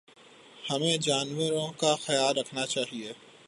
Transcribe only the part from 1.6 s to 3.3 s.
کا خیال رکھنا چاہیے